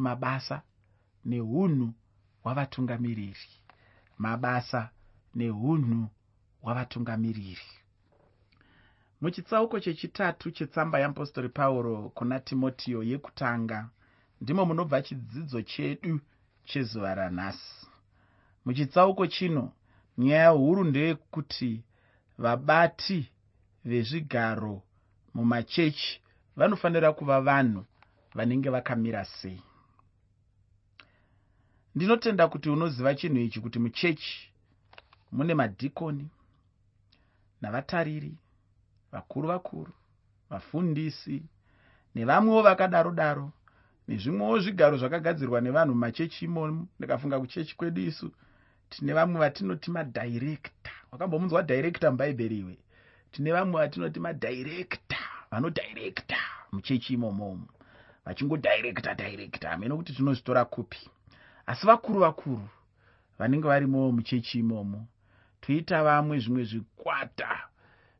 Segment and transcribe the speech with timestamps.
[0.00, 0.62] kuti mabasa
[1.24, 1.94] neunhu
[2.42, 3.36] hwavatungamiriri.
[4.18, 4.90] Mabasa
[5.34, 6.08] neunhu
[6.62, 7.58] hwavatungamiriri.
[9.20, 13.90] Muchitsauko chechitatu chetsamba yeapostori pauro kuna timotiyo yekutanga
[14.40, 16.20] ndimo munobva chidzidzo chedu
[16.64, 17.86] chezuva ranhasi.
[18.64, 19.72] Muchitsauko chino
[20.18, 21.82] nyaya huru ndeyekuti
[22.38, 23.30] vabati
[23.84, 24.82] vezvigaro
[25.34, 26.20] mumachechi
[26.56, 27.84] vanofanira kuva vanhu
[28.34, 29.62] vanenge vakamira sei
[31.94, 34.50] ndinotenda kuti unoziva chinhu ichi kuti muchechi
[35.32, 36.28] mune madhikoni
[37.60, 38.34] navatariri
[39.12, 39.92] vakuru vakuru
[40.50, 41.42] vafundisi
[42.14, 43.52] nevamwewo vakadaro daro
[44.08, 48.30] nezvimwewo zvigaro zvakagadzirwa nevanhu mumachechi imomu ndikafunga kuchechi kwedu isu
[48.90, 50.90] tine vamwe vatinoti madhairekta.
[51.12, 52.78] Wakambomunzwa dhairekta mubhaibheri iwe.
[53.32, 55.18] Tine vamwe vatinoti madhairekta
[55.50, 56.36] vanodhairekta
[56.72, 57.68] muchechi imomomo
[58.24, 61.10] vachingodhairekta dhairekta hamene kuti tinozvitora kupi
[61.70, 62.68] asi vakuru vakuru
[63.38, 65.06] vanenge varimowo muchechi imomo
[65.60, 67.50] toita vamwe zvimwe zvikwata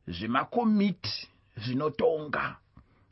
[0.07, 2.55] zvemakomiti zvinotonga.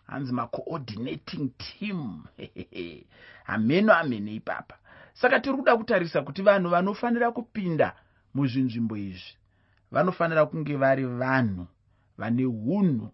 [0.08, 2.24] Hanzi macoordinating team.
[3.50, 4.76] Hameno hamene ipapa.
[5.14, 7.96] Saka tiri kuda kutarisa kuti vanhu vanofanira kupinda
[8.34, 9.34] muzvinzvimbo izvi
[9.92, 11.68] vanofanira kunge vari vanhu
[12.18, 13.12] vane unhu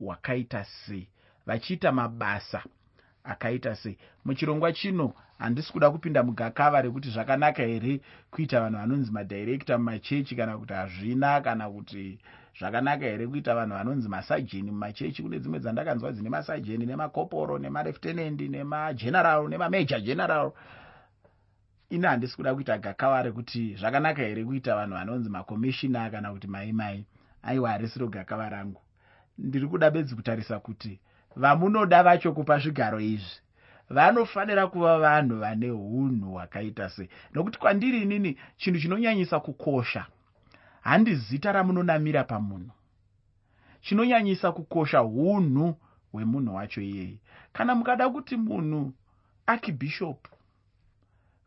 [0.00, 1.08] hwakaita sei
[1.46, 2.62] vachiita mabasa
[3.24, 3.98] akaita sei.
[4.24, 10.58] Muchirongwa chino handisi kuda kupinda mugakava rekuti zvakanaka here kuita vanhu vanonzi madhairekta mumachechi kana
[10.58, 12.18] kuti hazvina kana kuti
[12.58, 15.22] zvakanaka here kuita vanhu vanonzi masajeni mumachechi.
[15.22, 20.52] Kune dzimwe dzandakanzwa dzine masajeni nemakoporo nemareftenendi nemageneral nemameja general.
[21.90, 26.72] Ini handisi kuda kuita gakava rekuti zvakanaka here kuita vanhu vanonzi makomishina kana kuti mai
[26.72, 27.06] mai
[27.42, 28.80] aiwa harisiro gakava rangu.
[29.38, 31.00] Ndiri kuda bedzi kutarisa kuti
[31.36, 33.40] vamunoda vacho kupa zvigaro izvi
[33.90, 37.08] vanofanira kuva vanhu vane unhu hwakaita sei.
[37.34, 40.06] Nokuti kwandiri inini chinhu chinonyanyisa kukosha
[40.80, 42.70] handi zita ramunonamira pamunhu.
[43.80, 45.76] Chinonyanyisa kukosha unhu
[46.12, 47.18] hwemunhu wacho iyeye.
[47.52, 48.92] Kana mukada kuti munhu
[49.46, 50.30] akibhishopu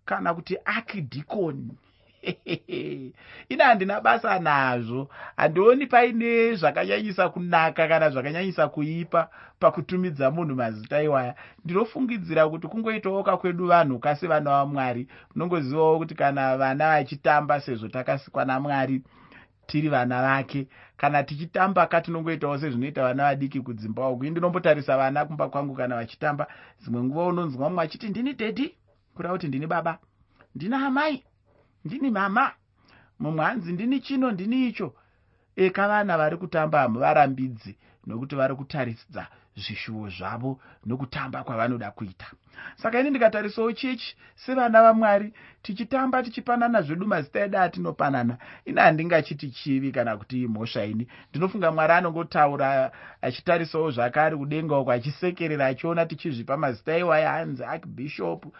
[0.05, 1.77] kana kuti akidhikoni
[3.49, 5.09] ine handina basa nazvo.
[5.37, 11.35] Handioni paine zvakanyanyisa kunaka kana zvakanyanyisa kuipa pakutumidza munhu mazita iwaya.
[11.65, 18.45] Ndinofungidzira kuti kungoitawo kakwedu vanhu kase vana vamwari unongozivawo kuti kana vana vachitamba sezvo takasikwa
[18.45, 19.01] namwari
[19.67, 20.67] tiri vana vake.
[20.97, 24.25] Kana tichitamba katinongoitawo sezvinoita vana vadiki kudzimba uku.
[24.25, 26.47] Indinombotarisa vana kumba kwangu kana vachitamba.
[26.81, 28.75] Dzimwe nguva unonzwa mumwe achiti ndini dhedhi
[29.15, 29.97] kureva kuti ndini baba.
[30.55, 31.23] Ndina amai
[31.85, 32.51] ndini mama
[33.19, 34.93] mumwe hanzi ndini chino ndini icho.
[35.55, 42.25] Eka vana vari kutamba hamuvarambidzi nokuti vari kutaridza zvishuwo zvavo nokutamba kwavanoda kuita.
[42.75, 48.37] Saka ini ndikatarisawo chechi sevana vamwari tichitamba tichipanana zvedu mazita edu atinopanana.
[48.65, 51.07] Ini handingachiti chivi kana kuti imhosva ini.
[51.29, 52.91] Ndinofunga mwari anongotaura
[53.21, 58.53] achitarisawo zvakare kudenga uko achisekerera achiona tichizvipa mazita iwaya hanzi akibhishopu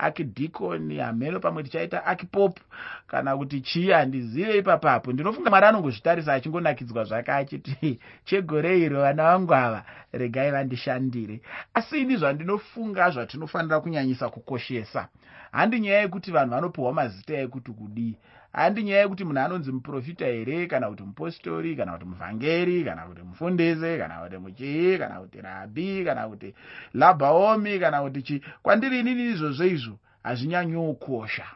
[0.00, 2.60] akidhikoni hameno pamwe tichaita akipopu
[3.06, 5.12] kana kuti chii handizive ipapapo.
[5.12, 11.40] Ndinofunga mwari anongozvitarisa achingonakidzwa zvake achiti chegore iro vana vangu ava regai vandishandire.
[11.74, 15.08] Asi ini zvandinofunga zvatinofanira kunyanyisa kukoshesa.
[15.52, 18.16] Handi nyaya yekuti vanhu vanopiwa mazita ekuti kudii
[18.52, 23.22] handi nyaya yekuti munhu anonzi muprofita here kana kuti mupostori kana kuti muvhangeri kana kuti
[23.22, 26.54] mufundisi kana kuti muchii kana kuti rabhi kana kuti
[26.94, 31.46] labhaomi kana kuti chii kwandiri inini izvozvo izvo hazvinyanyiwo kosha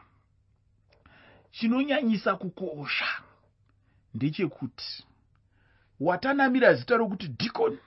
[1.51, 3.07] chinonyanyisa kukosha
[4.13, 5.05] ndechekuti
[5.99, 7.77] watanamira zita rokuti dhikoni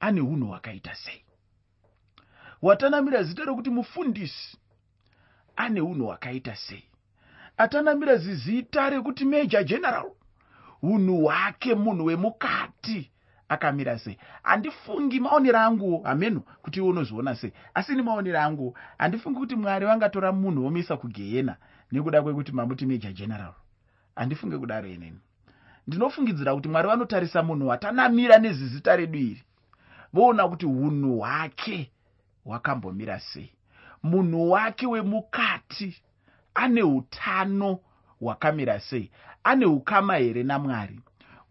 [0.00, 1.22] ane unhu hwakaita sei?
[2.62, 4.58] Watanamira zita rokuti mufundisi
[5.56, 6.84] ane unhu hwakaita sei
[7.56, 10.10] atanamira zizita rekuti meja general.
[10.82, 13.10] Unhu hwake munhu wemukati
[13.48, 14.18] akamira sei?
[14.42, 17.52] Handifungi maonero angu hameno kuti iwe unozviona sei?
[17.74, 21.56] Asi ni maonero angu handifungi kuti mwari vangatora munhu womisa kugehena
[21.92, 23.52] nekuda kwekuti mamuti meja general.
[24.16, 25.18] Handifunge kudaro inini.
[25.86, 29.44] Ndinofungidzira kuti mwari vanotarisa munhu watanamira nezizita redu iri.
[30.12, 31.90] Voona kuti unhu hwake
[32.44, 33.50] hwakambomira sei
[34.02, 36.02] munhu wake wemukati
[36.56, 37.78] ane utano
[38.20, 39.10] hwakamira sei?
[39.44, 41.00] Ane ukama here namwari?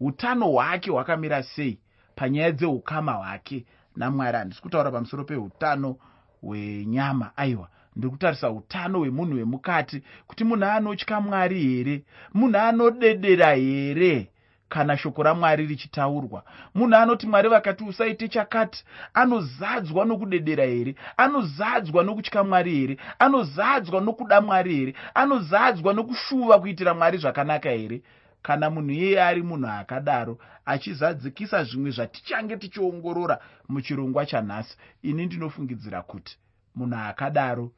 [0.00, 1.78] Utano hwake hwakamira sei?
[2.14, 3.64] Panyaya dzeukama hwake
[3.96, 5.96] namwari handisi kutaura pamusoro peutano
[6.42, 7.30] hwenyama.
[7.36, 12.02] Aiwa ndiri kutarisa utano hwemunhu wemukati kuti munhu anotya mwari here?
[12.34, 14.30] Munhu anodedera here
[14.68, 16.44] kana shoko ramwari richitaurwa.
[16.74, 18.84] Munhu anoti mwari vakati usaite chakati.
[19.14, 20.94] Anozadzwa nokudedera here?
[21.16, 22.96] Anozadzwa nokutya mwari here?
[23.18, 24.94] Anozadzwa nokuda mwari here?
[25.14, 28.02] Anozadzwa nokushuva kuitira mwari zvakanaka here?
[28.42, 34.76] Kana munhu iyeye ari munhu akadaro achizadzikisa zvimwe zvatichange tichiongorora muchirongwa chanhasi.
[35.02, 36.38] Ini ndinofungidzira kuti
[36.74, 37.72] munhu akadaro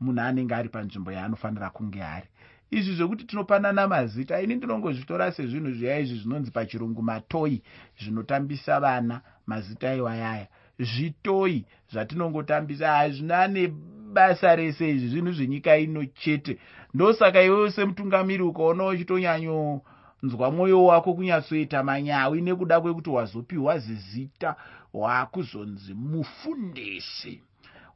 [0.00, 2.28] munhu anenge ari panzvimbo yaanofanira kunge ari
[2.70, 7.62] izvi zvekuti tinopanana mazita ini ndinongozvitora sezvinhu zviya izvi zvinonzi pachirungu matoi
[8.00, 10.46] zvinotambisa vana mazita iwayaya.
[10.78, 16.58] Zvitoi zvatinongotambisa hazvina nebasa rese izvi zvinhu zvenyika ino chete.
[16.94, 24.56] Ndosaka iwewo semutungamiri ukaona uchitonyanyonzwa mwoyo wako kunyatsoita manyawi nekuda kwekuti wazopiwa zizita
[24.94, 27.47] waakuzonzi mufundisi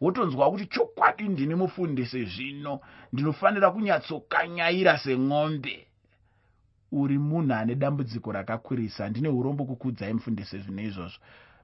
[0.02, 2.80] wotonzwa kuti chokwadi ndini mufundisi zvino
[3.12, 5.86] ndinofanira kunyatsokanyaira semwombe
[6.92, 11.20] uri munhu ane dambudziko rakakurisa ndine urombo kukudzai mufundisi zvino izvozvo.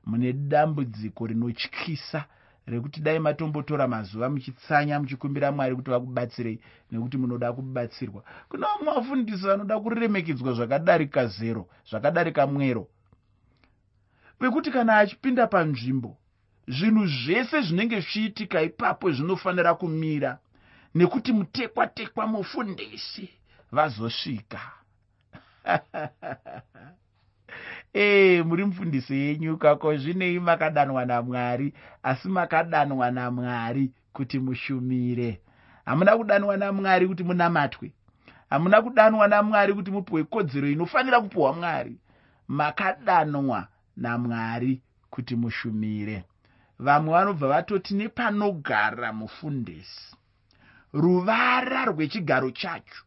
[0.06, 2.24] Mune dambudziko rinotyisa
[2.66, 6.60] rekuti dai matombotora mazuva muchitsanya muchikumbira mwari kuti vakubatsirei
[6.92, 8.22] nekuti munoda kubatsirwa.
[8.48, 12.88] Kuna vamwe vafundisi vanoda kuremekedzwa zvakadarika zero zvakadarika mwero.
[14.40, 16.16] Vekuti kana achipinda panzvimbo
[16.68, 20.38] zvinhu zvese zvinenge zvichiitika ipapo zvinofanira kumira
[20.94, 23.30] nekuti mutekwa tekwa mufundisi
[23.72, 24.60] vazosvika.
[27.94, 31.74] Ee muri mufundisi yenyuka ko zvinei makadanwa namwari?
[32.02, 35.40] Asi makadanwa namwari kuti mushumire.
[35.84, 37.92] Hamuna kudanwa namwari kuti munamatwe?
[38.50, 41.98] Hamuna kudanwa namwari kuti mupiwe kodzero inofanira kupiwa mwari?
[42.48, 46.24] Makadanwa namwari kuti mushumire
[46.78, 50.16] vamwe vanobva vatoti nepanogara mufundisi.
[50.92, 53.02] Ruvara rwechigaro chacho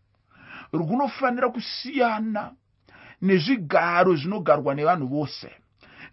[0.74, 2.54] runofanira kusiyana
[3.22, 5.50] nezvigaro zvinogarwa nevanhu vose.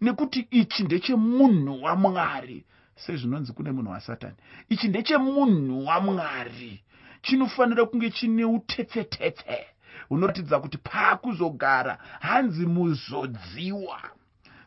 [0.01, 2.65] Nekuti ichi ndechemunhu wamwari
[2.95, 4.37] sezvinonzi kune munhu wasatani.
[4.69, 6.85] Ichi ndechemunhu wamwari
[7.23, 9.67] chinofanira kunge chine utepfetepfe
[10.09, 14.01] hunoratidza kuti paakuzogara hanzi muzodziwa.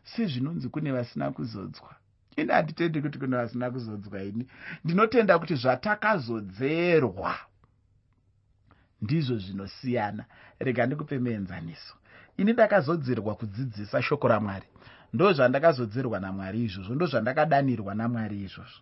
[0.04, 1.96] Sezvinonzi kune vasina kuzodzwa
[2.38, 4.48] ini handitendi kuti kune vasina kuzodzwa ini.
[4.83, 7.36] Ndinotenda kuti zvatakazodzerwa
[9.01, 10.25] ndizvo zvinosiyana.
[10.60, 11.95] Rega ndikupe muenzaniso
[12.38, 14.66] ini ndakazodzerwa kudzidzisa shoko ramwari.
[15.13, 18.81] Ndo zvandakazodzerwa namwari izvozvo ndo zvandakadanirwa namwari izvozvo.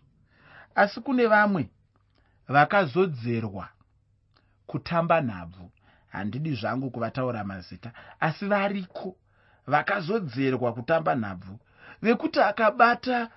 [0.74, 1.68] Asi kune vamwe
[2.48, 3.68] vakazodzerwa
[4.66, 5.70] kutamba nhabvu.
[6.08, 7.92] Handidi zvangu kuvataura mazita.
[8.20, 9.16] Asi variko
[9.66, 11.58] vakazodzerwa kutamba nhabvu?
[12.02, 13.30] Vekuti akabata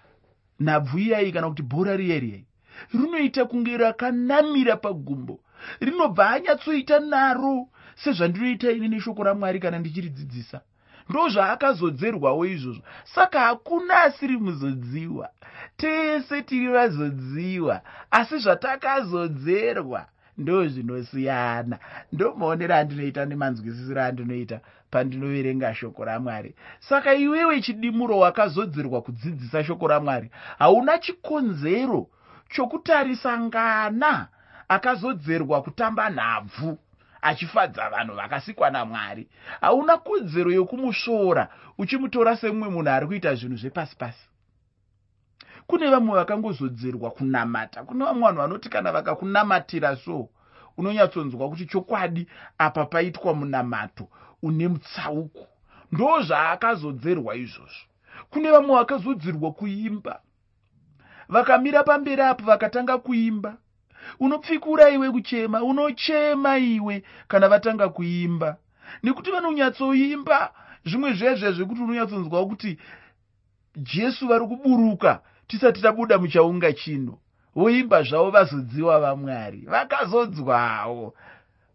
[0.60, 2.46] nhabvu iyai kana kuti bhora riya riyai
[2.94, 5.40] rinoita kunge rakanamira pagumbo
[5.80, 10.62] rinobva anyatsoita naro sezvandinoita ini neshoko ramwari kana ndichiridzidzisa.
[11.10, 15.30] Ndo zvaakazodzerwawo izvozvo saka hakuna asiri muzodziwa
[15.78, 20.06] tese tiri vazodziwa asi zvatakazodzerwa
[20.38, 21.80] ndo zvinosiyana
[22.12, 24.59] ndo maonero andinoita nemanzwisisiro andinoita
[24.91, 26.56] pandinoverenga shoko ramwari.
[26.80, 32.07] Saka iwewe chidimuro wakazodzerwa kudzidzisa shoko ramwari hauna chikonzero
[32.50, 34.27] chokutarisa ngana
[34.68, 36.77] akazodzerwa kutamba nhabvu
[37.21, 39.27] achifadza vanhu vakasikwa namwari.
[39.62, 44.27] Hauna kodzero yokumusvora uchimutora semumwe munhu ari kuita zvinhu zvepasi pasi
[45.68, 47.83] kune vamwe vakangozodzerwa kunamata.
[47.83, 50.30] Kune vamwe vanhu vanoti kana vakakunamatira so
[50.78, 54.07] unonyatsonzwa kuti chokwadi apa paitwa munamato
[54.42, 55.47] une mutsauko.
[55.92, 57.88] Ndo zvaakazodzerwa izvozvo.
[58.30, 60.21] Kune vamwe vakazodzerwa kuimba.
[61.30, 63.57] Vakamira pamberi apo vakatanga kuimba.
[64.19, 68.57] Unopfikura iwe kuchema unochema iwe kana vatanga kuimba.
[69.04, 70.54] Nekuti vanonyatsoimba
[70.85, 72.78] zvimwe zvezve zvekuti unonyatsonzwa kuti
[73.76, 77.19] jesu vari kuburuka tisati tabuda muchaunga chino
[77.56, 81.14] voimba zvavo vazodziwa vamwari vakazodzwawo.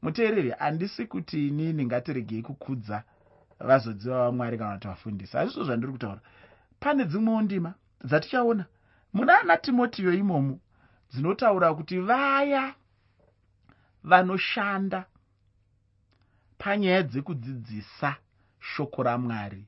[0.03, 3.03] Muteereri handisi kuti inini ngatiregei kukudza
[3.61, 5.37] vazodziwa vamwari kana kuti vafundisi.
[5.37, 6.21] Hazvizvo zvandiri kutaura.
[6.81, 8.65] Pane dzimwewo ndima dzatichaona.
[9.13, 10.59] Muna ana timotiyo imomo
[11.11, 12.75] dzinotaura kuti vaya
[14.05, 15.07] vanoshanda
[16.59, 18.17] panyaya dzekudzidzisa
[18.61, 19.65] shoko ramwari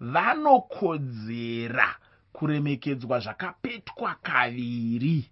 [0.00, 1.96] vanokodzera
[2.34, 5.30] kuremekedzwa zvakapetwa kaviri.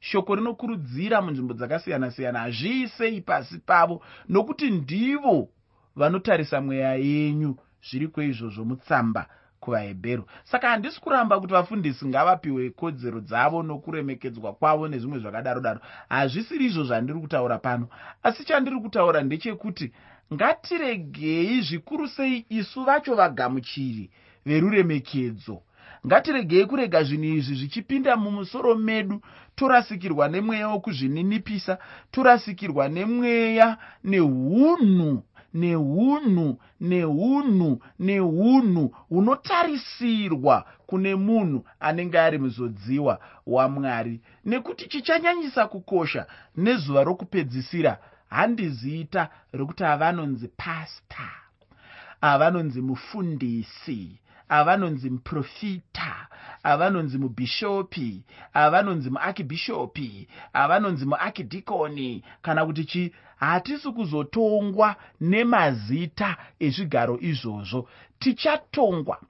[0.00, 5.48] Shoko rinokurudzira munzvimbo dzakasiyana-siyana hazviisei pasi pavo nokuti ndivo
[5.96, 9.26] vanotarisa mweya yenyu zviri kweizvozvo mutsamba
[9.60, 10.24] kuvahebheru.
[10.44, 16.84] Saka handisi kuramba kuti vafundisi ngavapiwe kodzero dzavo nokuremekedzwa kwavo nezvimwe zvakadaro daro hazvisiri izvo
[16.84, 17.88] zvandiri kutaura pano.
[18.22, 19.92] Asi chandiri kutaura ndechekuti
[20.34, 24.10] ngatiregei zvikuru sei isu vacho vagamuchiri
[24.46, 25.62] veruremekedzo
[26.06, 29.20] ngatiregei kurega zvinhu izvi zvichipinda mumusoro medu.
[29.54, 31.78] Torasikirwa nemweya wokuzvininipisa
[32.10, 35.22] torasikirwa nemweya neunhu
[35.54, 44.20] neunhu neunhu neunhu hunotarisirwa kune munhu anenge ari muzodziwa wamwari.
[44.44, 46.26] Nekuti chichanyanyisa kukosha
[46.56, 47.98] nezuva rokupedzisira
[48.30, 51.30] handizita rokuti avanonzi pasta
[52.20, 56.28] avanonzi mufundisi avanonzi muprofita
[56.62, 58.22] avanonzi mubhishopi
[58.54, 62.24] avanonzi muakibhishopi avanonzi muakidhikoni.
[62.42, 67.88] Kana kuti chi hatisi kuzotongwa nemazita ezvigaro izvozvo.
[68.18, 69.20] Tichatongwa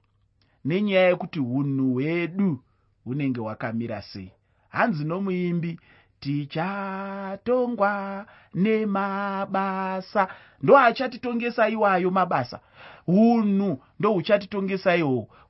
[0.65, 2.59] nenyaya yekuti unhu hwedu
[3.03, 4.31] hunenge hwakamira sei.
[4.69, 5.79] Hanzi nomuimbi
[6.21, 10.27] tichatongwa nemabasa.
[10.63, 12.59] Ndo achatitongesa iwayo mabasa.
[13.07, 14.97] Unhu ndohuchatitongesa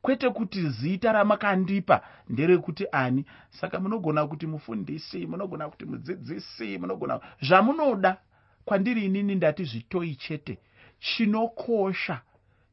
[0.01, 3.25] kwete kuti zita ramakandipa nderekuti ani?
[3.49, 8.17] Saka munogona kuti mufundisi munogona kuti mudzidzisi munogona zvamunoda.
[8.65, 10.57] Kwandiri inini ndati zvitoi chete.
[10.99, 12.21] Chinokosha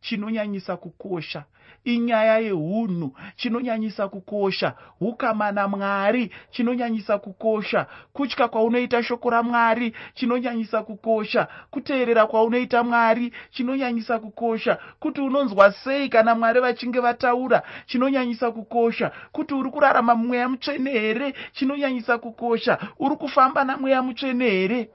[0.00, 1.44] chinonyanyisa kukosha.
[1.84, 4.74] Inyaya yeunhu chinonyanyisa kukosha.
[5.00, 7.86] Ukama namwari chinonyanyisa kukosha.
[8.12, 11.48] Kutya kwaunoita shoko ramwari chinonyanyisa kukosha.
[11.70, 14.78] Kuteerera kwaunoita mwari chinonyanyisa kukosha.
[15.00, 19.12] Kuti unonzwa sei kana mwari vachinge vataura chinonyanyisa kukosha.
[19.32, 22.78] Kuti uri kurarama mumweya mutsvene here chinonyanyisa kukosha.
[22.98, 24.90] Uri kufamba namweya mutsvene here?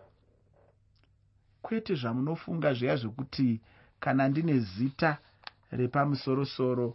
[1.61, 3.61] Kwete zvamunofunga zviya zvekuti
[4.03, 5.11] kana ndine zita
[5.71, 6.87] repamusorosoro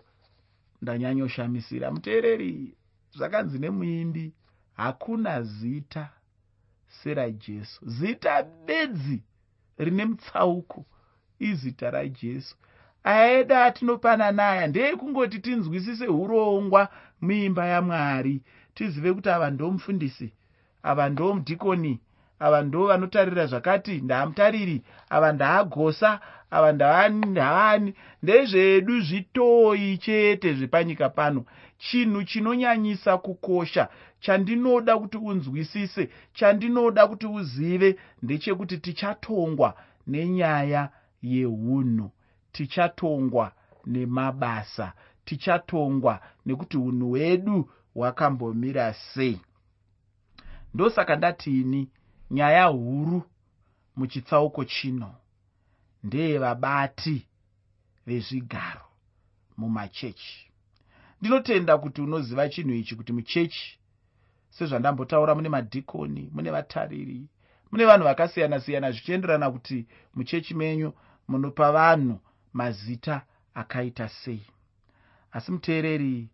[0.83, 2.53] ndanyanyoshamisira muteereri
[3.17, 4.33] zvakanzi nemuimbi
[4.77, 6.05] hakuna zita
[6.99, 9.19] serajesu zita bedzi
[9.79, 10.81] rine mutsauko
[11.39, 12.57] izita rajesu
[13.05, 16.89] aeda atinopanana aya ndeekungoti tinzwisise urongwa
[17.21, 18.43] muimba yamwari.
[18.75, 20.33] Tizive kuti ava ndomufundisi
[20.83, 22.01] ava ndomudhikoni
[22.41, 26.21] ava ndo vanotarira zvakati ndaamutariri ava ndaagosa
[26.51, 31.45] ava ndaani ndaani ndezvedu zvitoi chete zvepanyika pano.
[31.79, 33.89] Chinhu chinonyanyisa kukosha
[34.21, 39.75] chandinoda kuti unzwisise chandinoda kuti uzive ndechekuti tichatongwa
[40.07, 40.91] nenyaya
[41.23, 42.11] yeunhu
[42.53, 43.53] tichatongwa
[43.87, 44.93] nemabasa
[45.25, 49.41] tichatongwa nekuti unhu hwedu hwakambomira sei.
[50.75, 51.89] Ndosaka ndatiini
[52.31, 53.23] nyaya huru
[53.97, 55.15] muchitsauko chino
[56.05, 57.27] ndeyevabati
[58.07, 58.85] vezvigaro
[59.57, 60.51] mumachechi.
[61.21, 63.79] Ndinotenda kuti unoziva chinhu ichi kuti muchechi
[64.51, 67.29] sezvandambotaura mune madhikoni mune vatariri
[67.73, 70.93] mune vanhu vakasiyana-siyana zvichienderana kuti muchechi menyu
[71.29, 72.21] munopa vanhu
[72.53, 74.47] mazita akaita sei.
[75.33, 76.29] Asi muteereri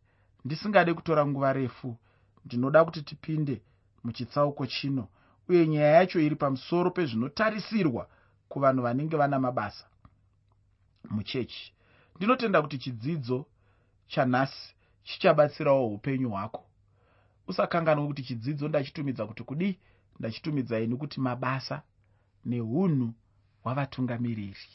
[0.44, 1.96] ndisingade kutora nguva refu.
[2.44, 3.62] Ndinoda kuti tipinde
[4.04, 5.08] muchitsauko chino
[5.48, 8.08] uye nyaya yacho iri pamusoro pezvinotarisirwa
[8.54, 9.84] kuvanhu vanenge vana mabasa
[11.10, 11.72] muchechi.
[12.16, 13.46] Ndinotenda kuti chidzidzo
[14.06, 16.64] chanhasi chichabatsirawo upenyu hwako.
[17.46, 19.78] Usakanganwa kuti chidzidzo ndachitumidza kuti kudi
[20.18, 21.82] ndachitumidzai nekuti mabasa
[22.44, 23.14] neunhu
[23.62, 24.68] hwavatungamiriri.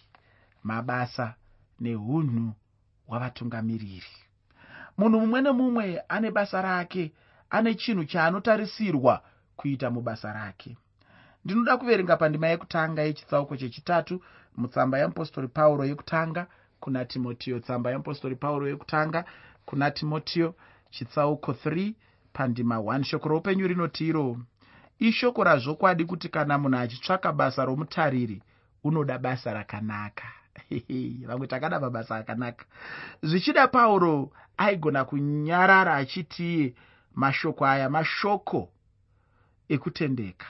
[0.63, 1.35] Mabasa
[1.79, 2.53] neunhu
[3.07, 4.13] hwavatungamiriri.
[4.97, 7.13] Munhu mumwe nemumwe ane basa rake
[7.49, 9.23] ane chinhu chaanotarisirwa
[9.55, 10.77] kuita mubasa rake
[11.45, 14.21] ndinoda kuverenga pandima yekutanga yechitsauko chechitatu
[14.57, 16.47] mutsamba yeapostori pauro yekutanga
[16.79, 19.25] kuna timotiyo tsamba yeapostori pauro yekutanga
[19.65, 20.55] kuna timotiyo
[20.89, 21.93] chitsauko 3
[22.33, 24.37] pandima 1 shoko roupenyu rinoti iro
[24.99, 28.41] ishoko razvokwadi kuti kana munhu achitsvaka basa romutariri
[28.83, 30.23] unoda basa rakanaka.
[31.27, 32.65] Vamwe takada mabasa akanaka
[33.23, 36.73] zvichida pauro aigona kunyarara achitiye
[37.15, 38.69] mashoko aya mashoko
[39.69, 40.47] ekutendeka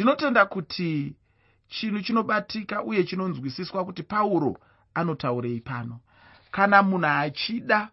[0.00, 1.14] ndinotenda kuti
[1.68, 4.56] chinhu chinobatika uye chinonzwisiswa kuti pauro
[4.94, 6.00] anotaurei pano.
[6.50, 7.88] Kana munhu achida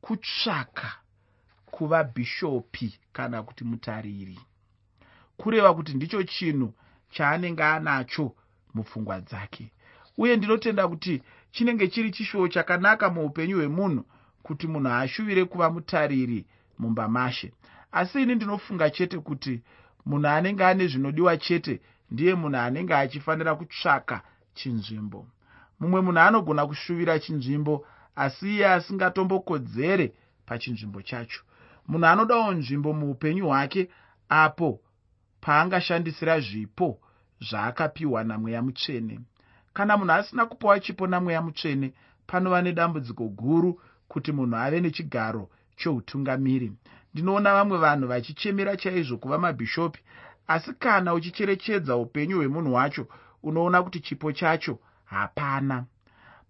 [0.00, 0.92] kutsvaka
[1.70, 4.38] kuva bhishopi kana kuti mutariri
[5.36, 6.72] kureva kuti ndicho chinhu
[7.10, 8.34] chaanenge anacho
[8.74, 9.72] mupfungwa dzake.
[10.18, 14.04] Uye ndinotenda kuti chinenge chiri chishuwo chakanaka muupenyu hwemunhu
[14.42, 16.46] kuti munhu ashuvire kuva mutariri
[16.78, 17.52] mumba mashe.
[17.92, 19.62] Asi ini ndinofunga chete kuti
[20.06, 21.80] munhu anenge ane zvinodiwa chete
[22.10, 24.22] ndiye munhu anenge achifanira kutsvaka
[24.54, 25.26] chinzvimbo.
[25.80, 30.12] Mumwe munhu anogona kushuvira chinzvimbo asi iye asingatombokodzere
[30.46, 31.42] pachinzvimbo chacho.
[31.88, 33.90] Munhu anodawo nzvimbo muupenyu hwake
[34.28, 34.80] apo
[35.40, 36.98] paangashandisira zvipo
[37.48, 39.20] zvaakapiwa namweya mutsvene.
[39.72, 41.92] Kana munhu asina kupiwa chipo namweya mutsvene
[42.26, 46.72] panova nedambudziko guru kuti munhu ave nechigaro cheutungamiri
[47.14, 50.00] ndinoona vamwe vanhu vachichemera chaizvo kuva mabhishopi
[50.46, 53.06] asi kana uchicherechedza upenyu hwemunhu wacho
[53.42, 55.84] unoona kuti chipo chacho hapana.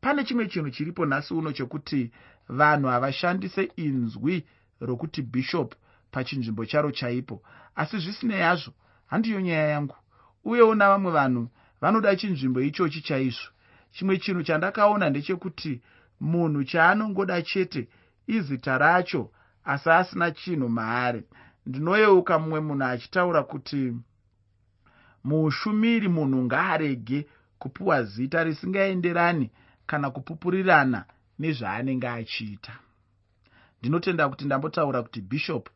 [0.01, 2.11] Pane chimwe chinhu chiripo nhasi uno chekuti
[2.49, 4.47] vanhu havashandise inzwi
[4.81, 5.75] rokuti bhishop
[6.11, 7.43] pachinzvimbo charo chaipo
[7.75, 8.73] asi zvisinei hazvo
[9.07, 9.97] handiyo nyaya yangu.
[10.45, 11.49] Uyewo navamwe vanhu
[11.81, 13.49] vanoda chinzvimbo ichochi chaizvo.
[13.91, 15.81] Chimwe chinhu chandakaona ndechekuti
[16.21, 17.89] munhu chaanongoda chete
[18.27, 19.31] izita racho
[19.65, 21.23] asi asina chinhu maari.
[21.67, 23.97] Ndinoyeuka mumwe munhu achitaura kuti
[25.25, 27.27] muushumiri munhu ngaarege
[27.59, 29.51] kupiwa zita risingaenderani
[29.87, 31.05] kana kupupurirana
[31.39, 32.73] nezvaanenge achiita.
[33.81, 35.69] Ndinotenda kuti ndambotaura kuti bishop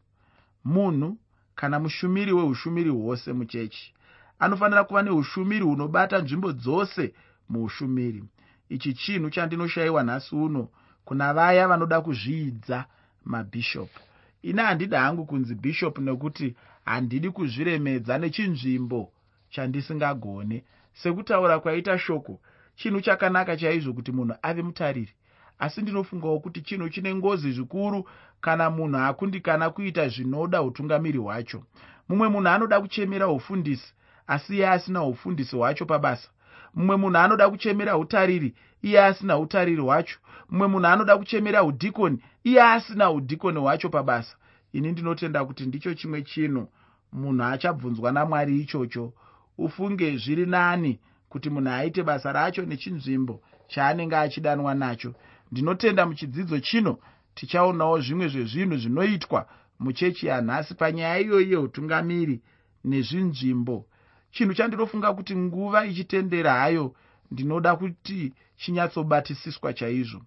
[0.64, 1.18] munhu
[1.54, 3.94] kana mushumiri weushumiri hwose muchechi
[4.38, 7.14] anofanira kuva neushumiri hunobata nzvimbo dzose
[7.48, 8.24] muushumiri
[8.68, 10.68] ichi chinhu chandinoshayiwa nhasi uno
[11.04, 12.84] kuna vaya vanoda kuzviidza
[13.24, 14.00] mabhishopu
[14.42, 16.54] ini handidi hangu kunzi bhishopu nekuti
[16.84, 19.12] handidi kuzviremedza nechinzvimbo
[19.50, 22.40] chandisingagone sekutaura kwaita shoko
[22.76, 25.12] chinhu chakanaka chaizvo kuti munhu ave mutariri.
[25.58, 28.08] Asi ndinofungawo kuti chinhu chine ngozi zvikuru
[28.40, 31.62] kana munhu akundikana kuita zvinoda utungamiri hwacho.
[32.08, 33.94] Mumwe munhu anoda kuchemera ufundisi
[34.26, 36.28] asi iye asina ufundisi hwacho pabasa.
[36.74, 38.54] Mumwe munhu anoda kuchemera utariri
[38.84, 40.18] iye asina utariri hwacho.
[40.50, 44.36] Mumwe munhu anoda kuchemera udhikoni iye asina udhikoni hwacho pabasa.
[44.72, 46.68] Ini ndinotenda kuti ndicho chimwe chinhu.
[47.12, 49.12] Munhu achabvunzwa namwari ichocho.
[49.58, 55.14] Ufunge zviri nani kuti munhu aite basa racho nechinzvimbo chaanenge achidanwa nacho.
[55.52, 56.98] Ndinotenda muchidzidzo chino
[57.34, 59.46] tichaonawo zvimwe zvezvinhu zvinoitwa
[59.78, 62.40] muchechi yanhasi panyaya iyoyi yeutungamiri
[62.84, 63.86] nezvinzvimbo.
[64.30, 66.94] Chinhu chandinofunga kuti nguva ichitendera hayo
[67.34, 70.22] ndinoda kuti chinyatsobatisiswa chaizvo.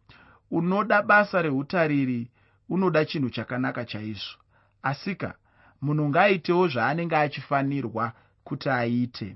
[0.52, 2.28] Unoda basa reutariri
[2.70, 4.38] unoda chinhu chakanaka chaizvo.
[4.84, 5.36] Asika
[5.82, 9.36] munhu ngaaitewo zvaanenge achifanirwa kuti aite.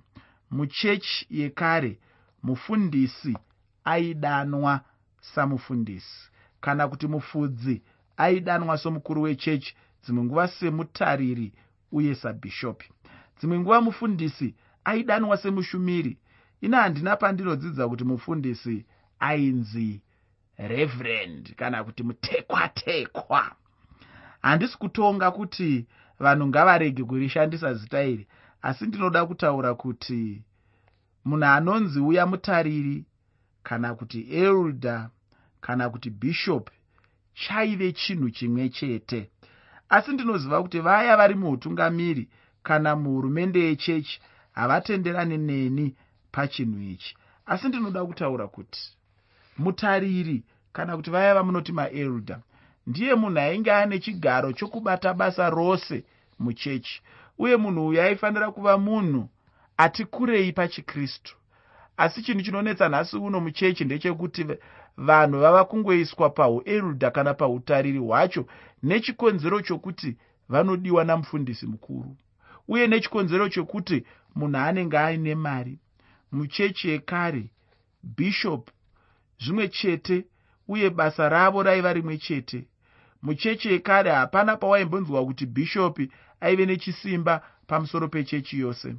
[0.52, 2.00] Muchechi yekare
[2.44, 3.38] mufundisi
[3.84, 4.82] aidanwa
[5.22, 6.30] samufundisi.
[6.62, 7.82] Kana kuti mufudzi
[8.18, 11.54] aidanwa somukuru wechechi dzimwe nguva semutariri
[11.92, 12.90] uye sabhishopi
[13.40, 16.18] dzimwe nguva mufundisi aidanwa semushumiri
[16.62, 18.86] ina handina pandinodzidza kuti mufundisi
[19.20, 20.02] ainzi
[20.58, 23.52] revherend kana kuti mutekwatekwa.
[24.42, 25.88] Handisi kutonga kuti
[26.20, 28.28] vanhu ngavarege kurishandisa zita iri
[28.62, 30.44] asi ndinoda kutaura kuti
[31.26, 33.06] munhu anonzi uya mutariri
[33.64, 35.10] kana kuti elda
[35.62, 36.72] kana kuti bhishopi
[37.34, 39.30] chaive chinhu chimwe chete.
[39.90, 42.30] Asi ndinoziva kuti vaya vari muutungamiri
[42.64, 44.22] kana muhurumende yechechi
[44.52, 45.96] havatenderani neni
[46.32, 47.16] pachinhu ichi.
[47.46, 48.80] Asi ndinoda kutaura kuti
[49.58, 52.40] mutariri kana kuti vaya vamunoti maelda
[52.88, 56.04] ndiye munhu ainge ane chigaro chokubata basa rose
[56.40, 57.02] muchechi
[57.38, 59.30] uye munhu uyu aifanira kuva munhu
[59.78, 61.36] ati kurei pachikristu.
[61.98, 64.46] Asi chinhu chinonetsa nhasi uno muchechi ndechekuti
[64.98, 68.46] vanhu vava kungoiswa pauelda kana pautariri hwacho
[68.84, 70.18] nechikonzero chokuti
[70.50, 72.16] vanodiwa namufundisi mukuru
[72.68, 75.80] uye nechikonzero chokuti munhu anenge aine mari
[76.32, 77.50] muchechi yekare
[78.04, 78.70] bhishop
[79.40, 80.26] zvimwe chete
[80.68, 82.68] uye basa ravo raiva rimwe chete.
[83.22, 88.96] Muchechi yekare hapana pawaimbonzwa kuti bhishopi aive nechisimba pamusoro pechechi yose.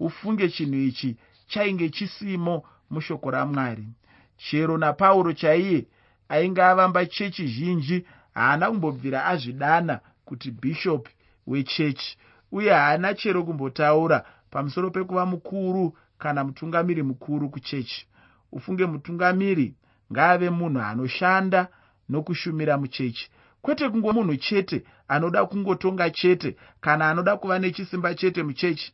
[0.00, 1.16] Ufunge chinhu ichi
[1.46, 3.88] chainge chisimo mushoko ramwari.
[4.36, 5.86] Chero napauro chaiye
[6.28, 11.10] ainge avamba chechi zhinji haana kumbobvira azvidana kuti bhishopi
[11.46, 12.18] wechechi
[12.52, 18.06] uye haana chero kumbotaura pamusoro pekuva mukuru kana mutungamiri mukuru kuchechi.
[18.52, 19.74] Ufunge mutungamiri
[20.12, 21.68] ngaave munhu anoshanda
[22.08, 23.30] nokushumira muchechi.
[23.62, 28.92] Kwete kungo munhu chete anoda kungotonga chete kana anoda kuva nechisimba chete muchechi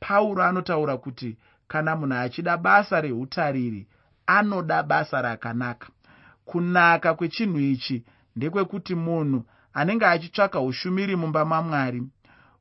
[0.00, 1.36] pauro anotaura kuti
[1.68, 3.86] kana munhu achida basa reutariri
[4.26, 5.88] anoda basa rakanaka.
[6.44, 8.04] Kunaka kwechinhu ichi
[8.36, 12.02] ndekwekuti munhu anenge achitsvaka ushumiri mumba mamwari.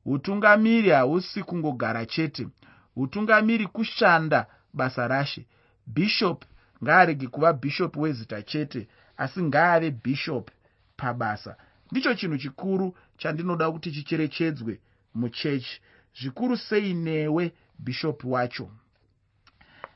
[0.06, 2.48] Utungamiri hausi kungogara chete
[2.96, 5.46] utungamiri kushanda basa rashe.
[5.88, 6.48] Bhishopi
[6.84, 10.54] ngaarege kuva bhishopi wezita chete asi ngaave bhishopi
[10.98, 11.56] pabasa.
[11.92, 14.80] Ndicho chinhu chikuru chandinoda kuti chicherechedzwe
[15.16, 15.82] muchechi.
[16.22, 18.70] Zvikuru sei newe bhishopi wacho?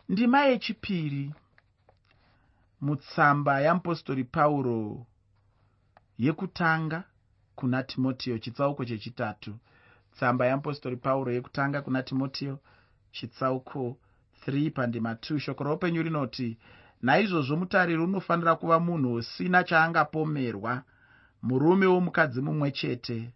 [0.10, 1.34] Ndima yechipiri
[2.82, 5.06] mutsamba yamupostori pauro
[6.18, 7.04] yekutanga
[7.56, 9.56] kuna timotiyo chitsauko chechitatu.
[10.16, 12.60] Tsamba yamupostori pauro yekutanga kuna timotiyo
[13.14, 13.98] chitsauko
[14.48, 16.58] 3 pandima 2 shoko roupenyu rinoti
[17.02, 20.84] naizvozvo mutariri unofanira kuva munhu usina chaangapomerwa.
[21.42, 23.34] Murume womukadzi mumwe chete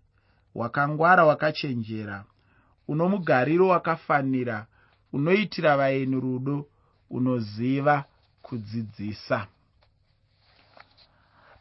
[0.55, 2.25] wakangwara wakachenjera
[2.87, 4.65] uno mugariro wakafanira
[5.13, 6.65] unoitira vaeni rudo
[7.09, 8.05] unoziva
[8.41, 9.47] kudzidzisa.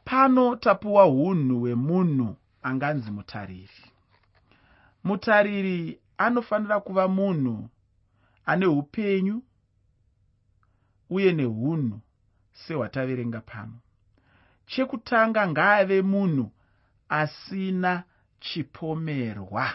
[0.05, 3.85] Pano tapuwa unhu hwemunhu anganzi mutariri.
[5.05, 7.69] Mutariri anofanira kuva munhu
[8.47, 9.43] ane upenyu
[11.11, 12.01] uye neunhu
[12.53, 13.79] sehwataverenga pano.
[14.67, 16.53] Chekutanga ngaave munhu
[17.09, 18.05] asina
[18.41, 19.71] chipomerwa.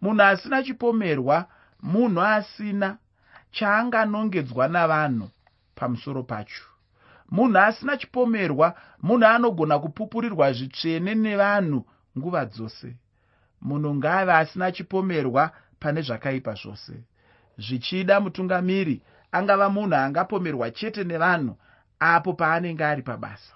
[0.00, 1.48] Munhu asina chipomerwa
[1.82, 2.98] munhu asina
[3.50, 5.30] chaanganongedzwa navanhu
[5.74, 6.64] pamusoro pacho.
[7.30, 11.86] Munhu asina chipomerwa munhu anogona kupupurirwa zvitsvene nevanhu
[12.18, 12.96] nguva dzose.
[13.60, 16.92] Munhu ngaave asina chipomerwa pane zvakaipa zvose.
[17.58, 21.56] Zvichida mutungamiri angava munhu angapomerwa chete nevanhu
[22.00, 23.54] apo paanenge ari pabasa.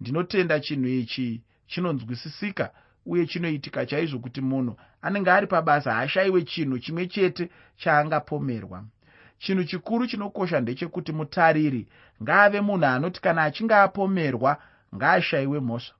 [0.00, 2.70] Ndinotenda chinhu ichi chinonzwisisika
[3.06, 8.84] uye chinoitika chaizvo kuti munhu anenge ari pabasa haashayiwe chinhu chimwe chete chaangapomerwa.
[9.38, 11.88] Chinhu chikuru chinokosha ndechekuti mutariri
[12.22, 14.56] ngaave munhu anoti kana achinge apomerwa
[14.94, 15.94] ngaashayiwe mhosva.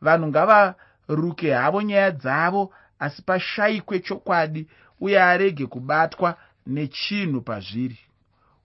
[0.00, 4.68] Vanhu ngavaruke havo nyaya dzavo asi pashayikwe chokwadi
[5.00, 7.98] uye arege kubatwa nechinhu pazviri.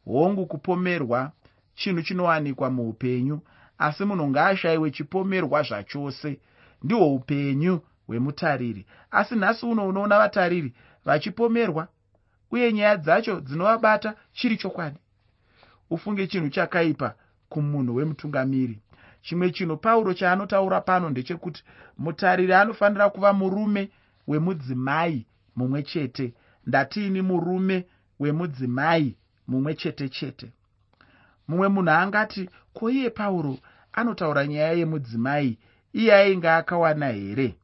[0.06, 1.32] Hongu kupomerwa
[1.76, 3.42] chinhu chinowanikwa muupenyu
[3.78, 6.40] asi munhu ngaashayiwe chipomerwa zvachose.
[6.84, 8.86] Ndihwo upenyu hwemutariri.
[9.12, 10.74] Asi nhasi uno unoona vatariri
[11.06, 11.88] vachipomerwa
[12.52, 15.00] uye nyaya dzacho dzinovabata chiri chokwadi.
[15.90, 17.16] Ufunge chinhu chakaipa
[17.50, 18.80] kumunhu wemutungamiri.
[19.22, 21.64] Chimwe chinhu pauro chaanotaura pano ndechekuti
[21.98, 23.90] mutariri anofanira kuva murume
[24.28, 26.34] wemudzimai mumwe chete.
[26.68, 27.86] Ndatiini murume
[28.20, 29.16] wemudzimai
[29.48, 30.52] mumwe chete chete.
[31.48, 33.58] Mumwe munhu angati ko iye pauro
[33.94, 35.58] anotaura nyaya yemudzimai?
[35.94, 37.56] Iye ainge akawana here?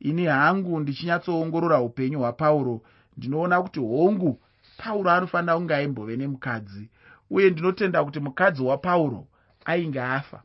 [0.00, 2.82] Ini hangu ndichinyatsoongorora upenyu hwapauro.
[3.16, 4.40] Ndinoona kuti hongu
[4.76, 6.90] pauro anofanira kunge aimbove nemukadzi
[7.30, 9.26] uye ndinotenda kuti mukadzi wapauro
[9.64, 10.42] ainge afa.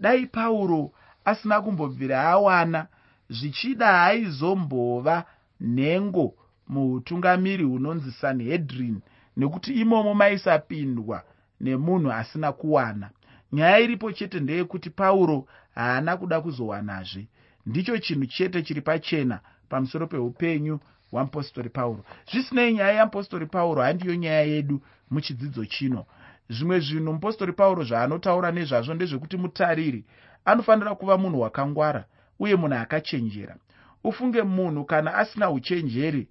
[0.00, 0.92] Dai pauro
[1.24, 2.86] asina kumbobvira awana
[3.28, 5.24] zvichida haizombova
[5.60, 6.34] nhengo
[6.68, 9.00] muutungamiri hunonzi sanhedrin
[9.36, 11.22] nekuti imomo maisapindwa
[11.60, 13.10] nemunhu asina kuwana.
[13.52, 17.26] Nyaya iripo chete ndeyekuti pauro haana kuda kuzowanazve.
[17.66, 22.04] Ndicho chinhu chete chiri pachena pamusoro peupenyu hwamupostori pauro.
[22.30, 26.06] Zvisinei nyaya yamupostori pauro handiyo nyaya yedu muchidzidzo chino.
[26.50, 30.04] Zvimwe zvinhu mupostori pauro zvaanotaura nezvazvo ndezvekuti mutariri
[30.44, 32.04] anofanira kuva munhu wakangwara
[32.38, 33.56] uye munhu akachenjera.
[34.04, 36.28] Ufunge munhu kana asina uchenjeri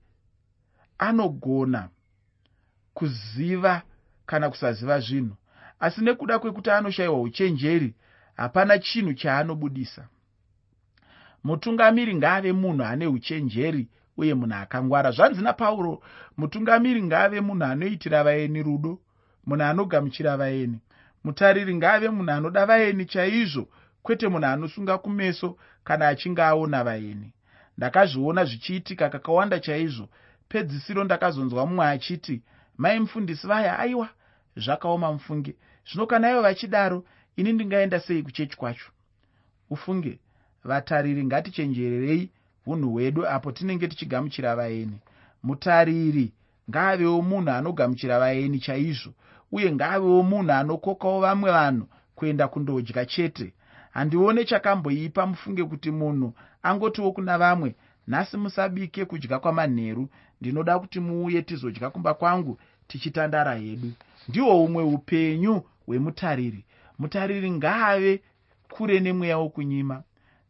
[0.97, 1.89] anogona
[2.93, 3.81] kuziva
[4.25, 5.35] kana kusaziva zvinhu.
[5.79, 7.95] Asi nekuda kwekuti anoshayiwa uchenjeri
[8.35, 10.07] hapana chinhu chaanobudisa.
[11.43, 15.11] Mutungamiri ngaave munhu ane uchenjeri uye munhu akangwara.
[15.11, 16.03] Zvanzi napauro
[16.37, 18.99] mutungamiri ngaave munhu anoitira vaeni rudo
[19.45, 20.79] munhu anogamuchira vaeni.
[21.23, 23.67] Mutariri ngaave munhu anoda vaeni chaizvo
[24.07, 27.33] kwete munhu anosunga kumeso kana achinge aona vaeni.
[27.77, 30.07] Ndakazviona zvichiitika kakawanda chaizvo.
[30.49, 32.41] Pedzisiro ndakazonzwa mumwe achiti
[32.77, 34.09] mai mufundisi vaya aiwa!
[34.55, 35.55] Zvakaoma mufunge
[35.87, 37.03] zvino kana ivo vachidaro
[37.35, 38.91] ini ndingaenda sei kuchechi kwacho?
[39.69, 40.19] Ufunge
[40.63, 42.31] vatariri ngatichenjererei
[42.65, 44.99] unhu hwedu apo tinenge tichigamuchira vaeni.
[45.43, 46.33] Mutariri
[46.69, 49.13] ngaavewo munhu anogamuchira vaeni chaizvo
[49.51, 53.53] uye ngaavewo munhu anokokawo vamwe vanhu kuenda kundodya chete
[53.97, 56.33] handione chakamboipa mufunge kuti munhu
[56.63, 57.75] angotiwo kuna vamwe
[58.07, 60.09] nhasi musabike kudya kwamanheru.
[60.41, 63.91] Ndinoda kuti muuye tizodya kumba kwangu tichitandara hedu.
[64.29, 66.65] Ndihwo umwe upenyu hwemutariri.
[66.99, 68.21] Mutariri ngaave
[68.69, 70.03] kure nemweya wokunyima.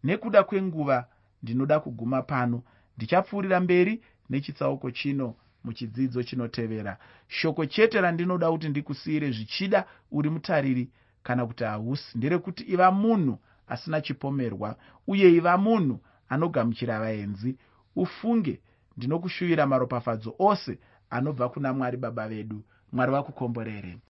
[0.04, 1.06] Nekuda kwenguva
[1.44, 2.64] ndinoda kuguma pano.
[2.98, 6.98] Ndichapfuurira mberi nechitsauko chino muchidzidzo chinotevera.
[7.28, 10.90] Shoko chete randinoda kuti ndikusiyire zvichida uri mutariri
[11.28, 14.76] kana kuti hausi nderekuti iva munhu asina chipomerwa
[15.08, 17.58] uye iva munhu anogamuchira vaenzi
[17.96, 18.62] ufunge
[18.98, 22.63] ndinokushuvira maropafadzo ose anobva kuna mwari baba vedu.
[22.92, 23.98] Mwari vakukomborere